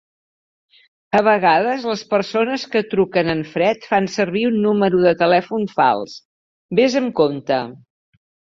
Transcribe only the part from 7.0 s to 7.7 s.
amb compte.